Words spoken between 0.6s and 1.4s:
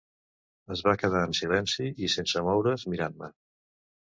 Es va quedar en